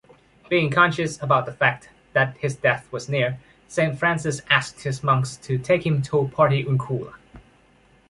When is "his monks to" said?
4.81-5.59